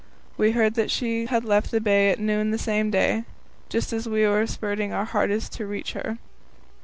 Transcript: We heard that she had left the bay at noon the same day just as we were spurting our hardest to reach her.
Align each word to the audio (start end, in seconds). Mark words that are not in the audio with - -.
We 0.35 0.53
heard 0.53 0.73
that 0.73 0.89
she 0.89 1.27
had 1.27 1.45
left 1.45 1.69
the 1.69 1.79
bay 1.79 2.09
at 2.09 2.19
noon 2.19 2.49
the 2.49 2.57
same 2.57 2.89
day 2.89 3.23
just 3.69 3.93
as 3.93 4.09
we 4.09 4.25
were 4.25 4.47
spurting 4.47 4.91
our 4.91 5.05
hardest 5.05 5.53
to 5.57 5.67
reach 5.67 5.93
her. 5.93 6.17